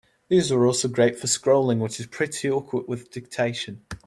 [0.29, 3.83] These are also great for scrolling, which is pretty awkward with dictation.